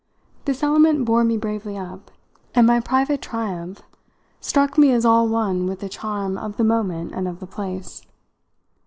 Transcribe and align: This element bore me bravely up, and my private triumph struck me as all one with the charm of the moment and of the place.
This 0.45 0.63
element 0.63 1.05
bore 1.05 1.23
me 1.23 1.37
bravely 1.37 1.77
up, 1.77 2.09
and 2.55 2.65
my 2.65 2.79
private 2.79 3.21
triumph 3.21 3.83
struck 4.39 4.75
me 4.75 4.91
as 4.93 5.05
all 5.05 5.27
one 5.29 5.67
with 5.67 5.79
the 5.79 5.89
charm 5.89 6.39
of 6.39 6.57
the 6.57 6.63
moment 6.63 7.11
and 7.13 7.27
of 7.27 7.39
the 7.39 7.45
place. 7.45 8.01